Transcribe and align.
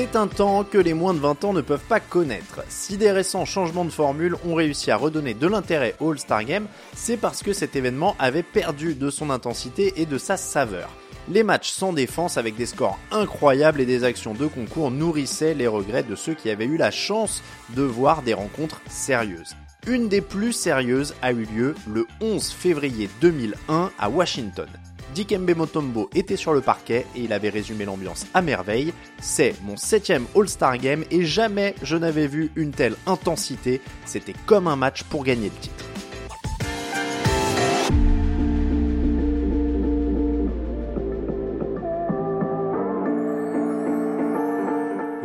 C'est 0.00 0.16
un 0.16 0.28
temps 0.28 0.64
que 0.64 0.78
les 0.78 0.94
moins 0.94 1.12
de 1.12 1.18
20 1.18 1.44
ans 1.44 1.52
ne 1.52 1.60
peuvent 1.60 1.84
pas 1.86 2.00
connaître. 2.00 2.64
Si 2.70 2.96
des 2.96 3.12
récents 3.12 3.44
changements 3.44 3.84
de 3.84 3.90
formule 3.90 4.34
ont 4.46 4.54
réussi 4.54 4.90
à 4.90 4.96
redonner 4.96 5.34
de 5.34 5.46
l'intérêt 5.46 5.94
au 6.00 6.12
All-Star 6.12 6.42
Game, 6.44 6.68
c'est 6.96 7.18
parce 7.18 7.42
que 7.42 7.52
cet 7.52 7.76
événement 7.76 8.16
avait 8.18 8.42
perdu 8.42 8.94
de 8.94 9.10
son 9.10 9.28
intensité 9.28 9.92
et 10.00 10.06
de 10.06 10.16
sa 10.16 10.38
saveur. 10.38 10.88
Les 11.28 11.42
matchs 11.42 11.70
sans 11.72 11.92
défense 11.92 12.38
avec 12.38 12.56
des 12.56 12.64
scores 12.64 12.98
incroyables 13.10 13.82
et 13.82 13.84
des 13.84 14.02
actions 14.02 14.32
de 14.32 14.46
concours 14.46 14.90
nourrissaient 14.90 15.52
les 15.52 15.66
regrets 15.66 16.02
de 16.02 16.14
ceux 16.14 16.32
qui 16.32 16.48
avaient 16.48 16.64
eu 16.64 16.78
la 16.78 16.90
chance 16.90 17.42
de 17.76 17.82
voir 17.82 18.22
des 18.22 18.32
rencontres 18.32 18.80
sérieuses. 18.88 19.54
Une 19.86 20.08
des 20.08 20.22
plus 20.22 20.54
sérieuses 20.54 21.14
a 21.20 21.32
eu 21.32 21.44
lieu 21.44 21.74
le 21.86 22.06
11 22.22 22.48
février 22.48 23.10
2001 23.20 23.90
à 23.98 24.08
Washington. 24.08 24.68
Dikembe 25.14 25.54
Motombo 25.56 26.08
était 26.14 26.36
sur 26.36 26.52
le 26.52 26.60
parquet 26.60 27.06
et 27.14 27.20
il 27.20 27.32
avait 27.32 27.48
résumé 27.48 27.84
l'ambiance 27.84 28.26
à 28.34 28.42
merveille. 28.42 28.92
C'est 29.20 29.54
mon 29.62 29.76
septième 29.76 30.26
All-Star 30.36 30.78
Game 30.78 31.04
et 31.10 31.24
jamais 31.24 31.74
je 31.82 31.96
n'avais 31.96 32.26
vu 32.26 32.50
une 32.56 32.70
telle 32.70 32.96
intensité. 33.06 33.80
C'était 34.04 34.34
comme 34.46 34.68
un 34.68 34.76
match 34.76 35.02
pour 35.04 35.24
gagner 35.24 35.50
le 35.50 35.60
titre. 35.60 35.84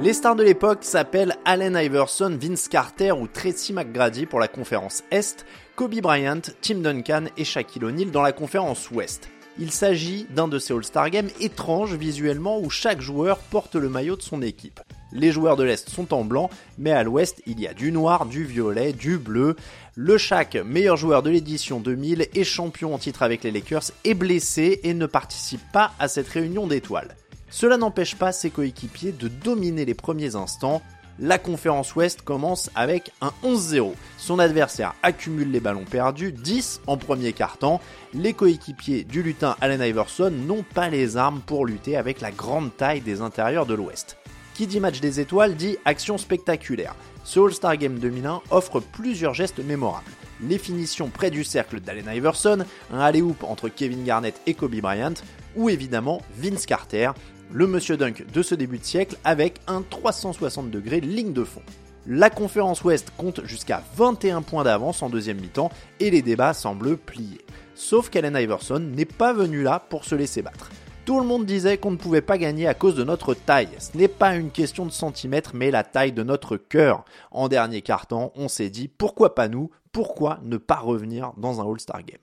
Les 0.05 0.13
stars 0.13 0.35
de 0.35 0.43
l'époque 0.43 0.83
s'appellent 0.83 1.35
Allen 1.45 1.75
Iverson, 1.75 2.37
Vince 2.39 2.67
Carter 2.67 3.11
ou 3.11 3.25
Tracy 3.25 3.73
McGrady 3.73 4.27
pour 4.27 4.39
la 4.39 4.47
conférence 4.47 5.03
Est, 5.09 5.47
Kobe 5.75 5.99
Bryant, 5.99 6.41
Tim 6.61 6.75
Duncan 6.75 7.23
et 7.37 7.43
Shaquille 7.43 7.85
O'Neal 7.85 8.11
dans 8.11 8.21
la 8.21 8.31
conférence 8.31 8.91
Ouest. 8.91 9.31
Il 9.57 9.71
s'agit 9.71 10.27
d'un 10.35 10.49
de 10.49 10.59
ces 10.59 10.73
All-Star 10.73 11.09
Games 11.09 11.29
étranges 11.39 11.93
visuellement 11.93 12.59
où 12.59 12.69
chaque 12.69 12.99
joueur 12.99 13.37
porte 13.37 13.75
le 13.75 13.87
maillot 13.87 14.17
de 14.17 14.21
son 14.21 14.41
équipe. 14.41 14.81
Les 15.13 15.31
joueurs 15.31 15.55
de 15.55 15.63
l'Est 15.63 15.89
sont 15.89 16.13
en 16.13 16.25
blanc, 16.25 16.49
mais 16.77 16.91
à 16.91 17.03
l'Ouest, 17.03 17.41
il 17.45 17.61
y 17.61 17.67
a 17.67 17.73
du 17.73 17.93
noir, 17.93 18.25
du 18.25 18.43
violet, 18.43 18.91
du 18.91 19.17
bleu. 19.17 19.55
Le 19.95 20.17
Shaq, 20.17 20.55
meilleur 20.55 20.97
joueur 20.97 21.23
de 21.23 21.29
l'édition 21.29 21.79
2000 21.79 22.27
et 22.33 22.43
champion 22.43 22.93
en 22.93 22.97
titre 22.97 23.23
avec 23.23 23.43
les 23.43 23.51
Lakers, 23.51 23.91
est 24.03 24.13
blessé 24.13 24.81
et 24.83 24.93
ne 24.93 25.05
participe 25.05 25.63
pas 25.71 25.93
à 25.99 26.09
cette 26.09 26.27
réunion 26.27 26.67
d'étoiles. 26.67 27.15
Cela 27.49 27.77
n'empêche 27.77 28.15
pas 28.15 28.33
ses 28.33 28.49
coéquipiers 28.49 29.13
de 29.13 29.29
dominer 29.29 29.85
les 29.85 29.93
premiers 29.93 30.35
instants, 30.35 30.81
la 31.19 31.37
conférence 31.37 31.95
Ouest 31.95 32.21
commence 32.21 32.69
avec 32.75 33.11
un 33.21 33.31
11-0. 33.43 33.93
Son 34.17 34.39
adversaire 34.39 34.95
accumule 35.01 35.51
les 35.51 35.59
ballons 35.59 35.85
perdus, 35.85 36.31
10 36.31 36.81
en 36.87 36.97
premier 36.97 37.33
quart-temps. 37.33 37.79
Les 38.13 38.33
coéquipiers 38.33 39.03
du 39.03 39.23
lutin 39.23 39.55
Allen 39.61 39.81
Iverson 39.81 40.31
n'ont 40.31 40.63
pas 40.63 40.89
les 40.89 41.17
armes 41.17 41.41
pour 41.45 41.65
lutter 41.65 41.95
avec 41.95 42.21
la 42.21 42.31
grande 42.31 42.75
taille 42.75 43.01
des 43.01 43.21
intérieurs 43.21 43.65
de 43.65 43.73
l'Ouest. 43.73 44.17
Qui 44.53 44.67
dit 44.67 44.79
match 44.79 44.99
des 44.99 45.19
étoiles 45.19 45.55
dit 45.55 45.77
action 45.85 46.17
spectaculaire. 46.17 46.95
Ce 47.23 47.39
All-Star 47.39 47.77
Game 47.77 47.97
2001 47.97 48.41
offre 48.51 48.79
plusieurs 48.79 49.33
gestes 49.33 49.59
mémorables. 49.59 50.11
Les 50.41 50.57
finitions 50.57 51.09
près 51.09 51.31
du 51.31 51.43
cercle 51.43 51.79
d'Allen 51.79 52.09
Iverson, 52.13 52.65
un 52.93 52.99
alley-oop 52.99 53.43
entre 53.43 53.69
Kevin 53.69 54.03
Garnett 54.03 54.39
et 54.45 54.53
Kobe 54.53 54.75
Bryant, 54.75 55.13
ou 55.55 55.69
évidemment 55.69 56.21
Vince 56.37 56.65
Carter, 56.65 57.11
le 57.51 57.67
Monsieur 57.67 57.97
Dunk 57.97 58.25
de 58.31 58.41
ce 58.41 58.55
début 58.55 58.79
de 58.79 58.83
siècle 58.83 59.17
avec 59.23 59.59
un 59.67 59.81
360 59.81 60.69
degrés 60.71 60.99
ligne 60.99 61.33
de 61.33 61.43
fond. 61.43 61.61
La 62.07 62.29
conférence 62.29 62.83
Ouest 62.83 63.11
compte 63.17 63.45
jusqu'à 63.45 63.83
21 63.95 64.41
points 64.41 64.63
d'avance 64.63 65.01
en 65.01 65.09
deuxième 65.09 65.39
mi-temps 65.39 65.71
et 65.99 66.11
les 66.11 66.21
débats 66.21 66.53
semblent 66.53 66.97
pliés. 66.97 67.41
Sauf 67.73 68.09
qu'Allen 68.09 68.35
Iverson 68.35 68.79
n'est 68.79 69.05
pas 69.05 69.33
venu 69.33 69.63
là 69.63 69.79
pour 69.89 70.05
se 70.05 70.15
laisser 70.15 70.41
battre. 70.41 70.69
Tout 71.05 71.19
le 71.19 71.25
monde 71.25 71.45
disait 71.45 71.77
qu'on 71.77 71.91
ne 71.91 71.97
pouvait 71.97 72.21
pas 72.21 72.37
gagner 72.37 72.67
à 72.67 72.73
cause 72.73 72.95
de 72.95 73.03
notre 73.03 73.33
taille. 73.33 73.69
Ce 73.79 73.95
n'est 73.95 74.07
pas 74.07 74.35
une 74.35 74.49
question 74.49 74.85
de 74.85 74.91
centimètres, 74.91 75.51
mais 75.53 75.69
la 75.69 75.83
taille 75.83 76.13
de 76.13 76.23
notre 76.23 76.57
cœur. 76.57 77.05
En 77.31 77.47
dernier 77.47 77.81
quart-temps, 77.81 78.31
on 78.35 78.47
s'est 78.47 78.69
dit 78.69 78.87
pourquoi 78.87 79.35
pas 79.35 79.47
nous? 79.47 79.69
Pourquoi 79.91 80.39
ne 80.43 80.57
pas 80.57 80.79
revenir 80.79 81.33
dans 81.37 81.61
un 81.61 81.71
All-Star 81.71 82.03
Game? 82.03 82.17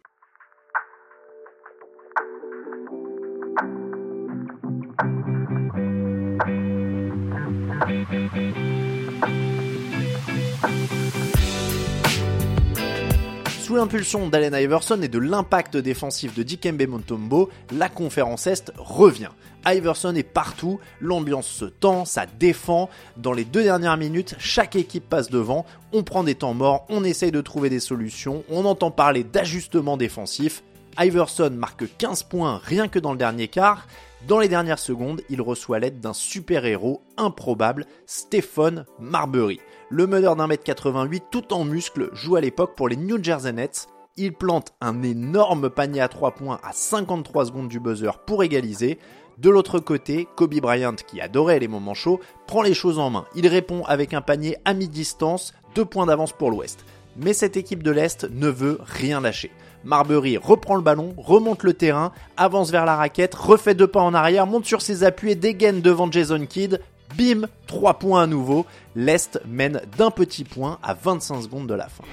Sous 13.63 13.77
l'impulsion 13.77 14.29
d'Allen 14.29 14.53
Iverson 14.55 15.01
et 15.01 15.09
de 15.09 15.19
l'impact 15.19 15.79
défensif 15.79 16.35
de 16.35 16.43
Dikembe 16.43 16.83
Mutombo, 16.83 17.49
la 17.75 17.89
conférence 17.89 18.47
Est 18.47 18.71
revient. 18.77 19.31
Iverson 19.65 20.15
est 20.15 20.25
partout, 20.25 20.79
l'ambiance 21.01 21.47
se 21.47 21.65
tend, 21.65 22.05
ça 22.05 22.27
défend. 22.39 22.91
Dans 23.17 23.33
les 23.33 23.45
deux 23.45 23.63
dernières 23.63 23.97
minutes, 23.97 24.35
chaque 24.39 24.77
équipe 24.77 25.09
passe 25.09 25.31
devant, 25.31 25.65
on 25.95 26.03
prend 26.03 26.23
des 26.23 26.35
temps 26.35 26.53
morts, 26.53 26.85
on 26.91 27.05
essaye 27.05 27.33
de 27.33 27.41
trouver 27.41 27.71
des 27.71 27.81
solutions, 27.81 28.45
on 28.51 28.67
entend 28.67 28.91
parler 28.91 29.25
d'ajustement 29.25 29.97
défensif. 29.97 30.63
Iverson 30.99 31.53
marque 31.57 31.85
15 31.97 32.25
points 32.25 32.61
rien 32.63 32.89
que 32.89 32.99
dans 32.99 33.13
le 33.13 33.19
dernier 33.19 33.49
quart. 33.49 33.87
Dans 34.29 34.39
les 34.39 34.49
dernières 34.49 34.79
secondes, 34.79 35.21
il 35.31 35.43
reçoit 35.43 35.81
l'aide 35.81 35.99
d'un 35.99 36.13
super-héros 36.13 37.03
improbable, 37.17 37.87
Stephen 38.07 38.87
Marbury. 39.01 39.59
Le 39.91 40.07
meneur 40.07 40.37
d'un 40.37 40.47
mètre 40.47 40.63
88 40.63 41.25
tout 41.31 41.53
en 41.53 41.65
muscles 41.65 42.09
joue 42.13 42.37
à 42.37 42.41
l'époque 42.41 42.77
pour 42.77 42.89
les 42.89 42.97
New 42.97 43.23
Jersey 43.23 43.53
Nets. 43.53 43.89
Il 44.17 44.33
plante 44.33 44.75
un 44.81 45.03
énorme 45.03 45.71
panier 45.71 46.01
à 46.01 46.09
3 46.09 46.33
points 46.33 46.61
à 46.63 46.73
53 46.73 47.47
secondes 47.47 47.69
du 47.69 47.81
buzzer 47.81 48.21
pour 48.25 48.45
égaliser. 48.45 48.99
De 49.39 49.51
l'autre 49.51 49.81
côté, 49.81 50.29
Kobe 50.37 50.61
Bryant, 50.61 50.95
qui 50.95 51.21
adorait 51.21 51.59
les 51.59 51.69
moments 51.69 51.95
chauds, 51.95 52.21
prend 52.47 52.63
les 52.63 52.75
choses 52.75 53.01
en 53.01 53.11
main. 53.11 53.25
Il 53.35 53.49
répond 53.49 53.85
avec 53.87 54.15
un 54.15 54.21
panier 54.21 54.57
à 54.65 54.73
mi-distance, 54.73 55.53
2 55.75 55.85
points 55.85 56.07
d'avance 56.07 56.33
pour 56.33 56.53
l'Ouest. 56.53 56.85
Mais 57.17 57.33
cette 57.33 57.57
équipe 57.57 57.83
de 57.83 57.91
l'Est 57.91 58.31
ne 58.31 58.49
veut 58.49 58.79
rien 58.83 59.21
lâcher. 59.21 59.51
Marbury 59.85 60.37
reprend 60.37 60.77
le 60.77 60.83
ballon, 60.83 61.15
remonte 61.17 61.63
le 61.63 61.75
terrain, 61.75 62.13
avance 62.37 62.71
vers 62.71 62.85
la 62.85 62.97
raquette, 62.97 63.35
refait 63.35 63.75
deux 63.75 63.87
pas 63.87 64.01
en 64.01 64.15
arrière, 64.15 64.47
monte 64.47 64.67
sur 64.67 64.83
ses 64.83 65.05
appuis 65.05 65.33
et 65.33 65.37
dégaine 65.37 65.81
devant 65.81 66.11
Jason 66.11 66.47
Kidd. 66.47 66.81
Bim, 67.17 67.47
3 67.67 67.99
points 67.99 68.23
à 68.23 68.27
nouveau. 68.27 68.65
L'Est 68.97 69.41
mène 69.47 69.83
d'un 69.99 70.11
petit 70.11 70.45
point 70.45 70.79
à 70.83 70.95
25 70.95 71.43
secondes 71.43 71.67
de 71.67 71.75
la 71.75 71.89
fin. 71.89 72.05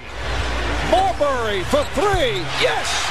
Marbury 0.90 1.62
for 1.64 1.84
three, 1.94 2.42
yes! 2.60 3.10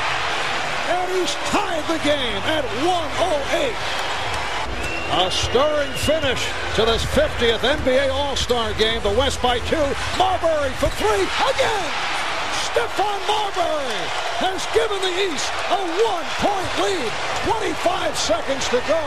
And 0.91 1.09
he's 1.15 1.33
tied 1.51 1.83
the 1.88 2.03
game 2.03 2.41
at 2.47 2.65
108. 2.83 3.73
A 5.11 5.31
stirring 5.31 5.91
finish 5.94 6.45
to 6.75 6.85
this 6.85 7.03
50th 7.06 7.61
NBA 7.61 8.11
All-Star 8.11 8.73
game. 8.73 9.01
The 9.01 9.17
West 9.17 9.41
by 9.41 9.59
two. 9.59 9.75
Marbury 10.19 10.69
for 10.77 10.89
three 10.89 11.23
again. 11.23 12.19
Stephon 12.69 13.19
Marbury 13.27 13.98
has 14.45 14.62
given 14.77 15.01
the 15.01 15.13
East 15.25 15.50
a 15.71 15.81
one-point 16.06 16.71
lead. 16.83 17.12
25 17.50 18.16
seconds 18.16 18.69
to 18.69 18.80
go. 18.88 19.04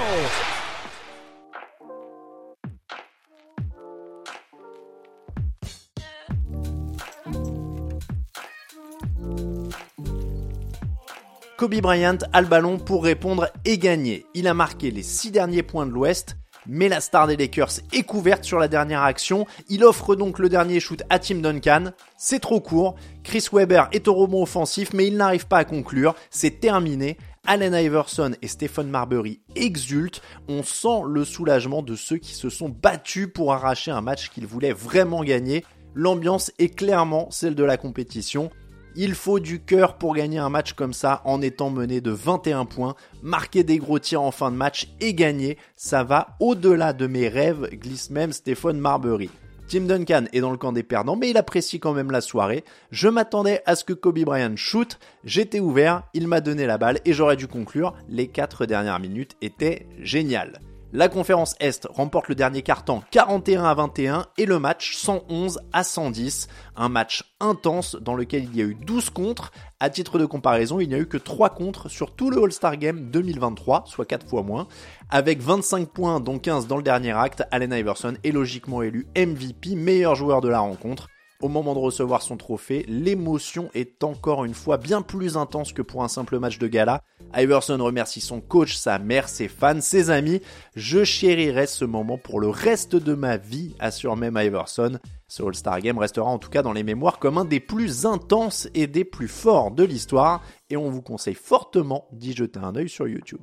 Kobe 11.56 11.80
Bryant 11.80 12.18
a 12.32 12.40
le 12.40 12.48
ballon 12.48 12.78
pour 12.78 13.04
répondre 13.04 13.48
et 13.64 13.78
gagner. 13.78 14.26
Il 14.34 14.48
a 14.48 14.54
marqué 14.54 14.90
les 14.90 15.04
six 15.04 15.30
derniers 15.30 15.62
points 15.62 15.86
de 15.86 15.92
l'Ouest 15.92 16.36
mais 16.66 16.88
la 16.88 17.00
star 17.00 17.26
des 17.26 17.36
Lakers 17.36 17.80
est 17.92 18.02
couverte 18.02 18.44
sur 18.44 18.58
la 18.58 18.68
dernière 18.68 19.02
action. 19.02 19.46
Il 19.68 19.84
offre 19.84 20.14
donc 20.14 20.38
le 20.38 20.48
dernier 20.48 20.80
shoot 20.80 21.02
à 21.10 21.18
Tim 21.18 21.36
Duncan. 21.36 21.92
C'est 22.16 22.40
trop 22.40 22.60
court. 22.60 22.94
Chris 23.24 23.46
Webber 23.52 23.84
est 23.92 24.08
au 24.08 24.14
rebond 24.14 24.42
offensif, 24.42 24.92
mais 24.92 25.06
il 25.06 25.16
n'arrive 25.16 25.46
pas 25.46 25.58
à 25.58 25.64
conclure. 25.64 26.14
C'est 26.30 26.60
terminé. 26.60 27.16
Allen 27.44 27.74
Iverson 27.74 28.32
et 28.40 28.46
Stephen 28.46 28.88
Marbury 28.88 29.40
exultent. 29.56 30.22
On 30.48 30.62
sent 30.62 31.02
le 31.08 31.24
soulagement 31.24 31.82
de 31.82 31.96
ceux 31.96 32.18
qui 32.18 32.34
se 32.34 32.48
sont 32.48 32.68
battus 32.68 33.28
pour 33.32 33.52
arracher 33.52 33.90
un 33.90 34.00
match 34.00 34.30
qu'ils 34.30 34.46
voulaient 34.46 34.72
vraiment 34.72 35.24
gagner. 35.24 35.64
L'ambiance 35.94 36.52
est 36.58 36.74
clairement 36.74 37.28
celle 37.30 37.54
de 37.54 37.64
la 37.64 37.76
compétition. 37.76 38.50
Il 38.94 39.14
faut 39.14 39.40
du 39.40 39.60
cœur 39.60 39.96
pour 39.96 40.14
gagner 40.14 40.38
un 40.38 40.50
match 40.50 40.74
comme 40.74 40.92
ça 40.92 41.22
en 41.24 41.40
étant 41.40 41.70
mené 41.70 42.02
de 42.02 42.10
21 42.10 42.66
points, 42.66 42.94
marquer 43.22 43.64
des 43.64 43.78
gros 43.78 43.98
tirs 43.98 44.20
en 44.20 44.32
fin 44.32 44.50
de 44.50 44.56
match 44.56 44.88
et 45.00 45.14
gagner. 45.14 45.56
Ça 45.76 46.04
va 46.04 46.36
au-delà 46.40 46.92
de 46.92 47.06
mes 47.06 47.28
rêves, 47.28 47.70
glisse 47.72 48.10
même 48.10 48.32
Stéphane 48.32 48.78
Marbury. 48.78 49.30
Tim 49.68 49.82
Duncan 49.82 50.24
est 50.34 50.40
dans 50.40 50.50
le 50.50 50.58
camp 50.58 50.72
des 50.72 50.82
perdants, 50.82 51.16
mais 51.16 51.30
il 51.30 51.38
apprécie 51.38 51.80
quand 51.80 51.94
même 51.94 52.10
la 52.10 52.20
soirée. 52.20 52.64
Je 52.90 53.08
m'attendais 53.08 53.62
à 53.64 53.76
ce 53.76 53.84
que 53.84 53.94
Kobe 53.94 54.18
Bryant 54.18 54.56
shoot, 54.56 54.98
j'étais 55.24 55.60
ouvert, 55.60 56.02
il 56.12 56.28
m'a 56.28 56.42
donné 56.42 56.66
la 56.66 56.76
balle 56.76 57.00
et 57.06 57.14
j'aurais 57.14 57.36
dû 57.36 57.48
conclure. 57.48 57.94
Les 58.10 58.28
4 58.28 58.66
dernières 58.66 59.00
minutes 59.00 59.36
étaient 59.40 59.86
géniales. 60.00 60.60
La 60.94 61.08
conférence 61.08 61.54
Est 61.58 61.88
remporte 61.90 62.28
le 62.28 62.34
dernier 62.34 62.60
quart-temps 62.60 63.02
41 63.12 63.64
à 63.64 63.72
21 63.72 64.26
et 64.36 64.44
le 64.44 64.58
match 64.58 64.94
111 64.94 65.60
à 65.72 65.84
110. 65.84 66.48
Un 66.76 66.90
match 66.90 67.24
intense 67.40 67.96
dans 67.96 68.14
lequel 68.14 68.44
il 68.44 68.54
y 68.54 68.60
a 68.60 68.66
eu 68.66 68.74
12 68.74 69.08
contre. 69.08 69.52
À 69.80 69.88
titre 69.88 70.18
de 70.18 70.26
comparaison, 70.26 70.80
il 70.80 70.90
n'y 70.90 70.94
a 70.94 70.98
eu 70.98 71.06
que 71.06 71.16
3 71.16 71.48
contre 71.54 71.88
sur 71.88 72.14
tout 72.14 72.28
le 72.28 72.44
All-Star 72.44 72.76
Game 72.76 73.10
2023, 73.10 73.84
soit 73.86 74.04
4 74.04 74.28
fois 74.28 74.42
moins. 74.42 74.68
Avec 75.08 75.40
25 75.40 75.88
points, 75.88 76.20
dont 76.20 76.38
15 76.38 76.66
dans 76.66 76.76
le 76.76 76.82
dernier 76.82 77.12
acte, 77.12 77.42
Allen 77.50 77.72
Iverson 77.72 78.12
est 78.22 78.30
logiquement 78.30 78.82
élu 78.82 79.06
MVP, 79.16 79.76
meilleur 79.76 80.14
joueur 80.14 80.42
de 80.42 80.50
la 80.50 80.60
rencontre 80.60 81.08
au 81.42 81.48
moment 81.48 81.74
de 81.74 81.80
recevoir 81.80 82.22
son 82.22 82.36
trophée, 82.36 82.84
l'émotion 82.88 83.68
est 83.74 84.04
encore 84.04 84.44
une 84.44 84.54
fois 84.54 84.78
bien 84.78 85.02
plus 85.02 85.36
intense 85.36 85.72
que 85.72 85.82
pour 85.82 86.02
un 86.04 86.08
simple 86.08 86.38
match 86.38 86.58
de 86.58 86.68
gala. 86.68 87.02
Iverson 87.34 87.78
remercie 87.78 88.20
son 88.20 88.40
coach, 88.40 88.76
sa 88.76 88.98
mère, 88.98 89.28
ses 89.28 89.48
fans, 89.48 89.80
ses 89.80 90.10
amis. 90.10 90.40
Je 90.76 91.04
chérirai 91.04 91.66
ce 91.66 91.84
moment 91.84 92.16
pour 92.16 92.40
le 92.40 92.48
reste 92.48 92.94
de 92.94 93.14
ma 93.14 93.36
vie, 93.36 93.74
assure 93.80 94.16
même 94.16 94.38
Iverson. 94.40 94.98
Ce 95.26 95.42
All-Star 95.42 95.80
Game 95.80 95.98
restera 95.98 96.30
en 96.30 96.38
tout 96.38 96.50
cas 96.50 96.62
dans 96.62 96.72
les 96.72 96.84
mémoires 96.84 97.18
comme 97.18 97.38
un 97.38 97.44
des 97.44 97.60
plus 97.60 98.06
intenses 98.06 98.68
et 98.74 98.86
des 98.86 99.04
plus 99.04 99.28
forts 99.28 99.72
de 99.72 99.82
l'histoire, 99.82 100.42
et 100.70 100.76
on 100.76 100.90
vous 100.90 101.02
conseille 101.02 101.34
fortement 101.34 102.06
d'y 102.12 102.34
jeter 102.34 102.60
un 102.60 102.76
œil 102.76 102.88
sur 102.88 103.08
YouTube. 103.08 103.42